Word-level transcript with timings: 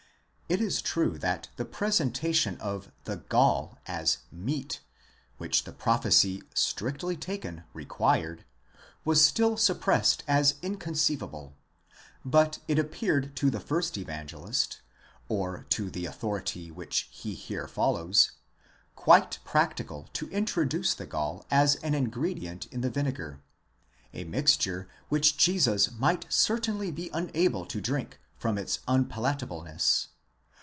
It 0.51 0.59
is 0.59 0.81
true 0.81 1.17
that 1.19 1.47
the 1.55 1.63
presentation 1.63 2.57
of 2.59 2.91
the 3.05 3.15
ga//, 3.19 3.69
χολὴ, 3.69 3.77
as 3.85 4.17
meat, 4.33 4.81
βρῶμα, 4.81 5.37
which 5.37 5.63
the 5.63 5.71
prophecy 5.71 6.43
strictly 6.53 7.15
taken 7.15 7.63
required, 7.73 8.43
was 9.05 9.23
still 9.23 9.55
suppressed 9.55 10.25
as 10.27 10.55
inconceivable: 10.61 11.55
but 12.25 12.59
it 12.67 12.77
appeared 12.77 13.33
to 13.37 13.49
the 13.49 13.61
first 13.61 13.97
Evangelist, 13.97 14.81
or 15.29 15.63
to 15.69 15.89
the 15.89 16.05
authority 16.05 16.69
which 16.69 17.07
he 17.13 17.33
here 17.33 17.65
follows, 17.69 18.33
quite 18.97 19.39
practicable 19.45 20.09
to 20.11 20.27
introduce 20.31 20.93
the 20.93 21.05
gall 21.07 21.45
as 21.49 21.75
an 21.77 21.93
ingredient 21.95 22.65
in 22.73 22.81
the 22.81 22.89
vinegar, 22.89 23.39
a 24.13 24.25
mixture 24.25 24.89
which 25.07 25.37
Jesus 25.37 25.91
might 25.97 26.25
certainly 26.27 26.91
be 26.91 27.09
unable 27.13 27.65
to 27.67 27.79
drink, 27.79 28.19
from 28.35 28.57
its 28.57 28.79
unpalatableness. 28.89 30.07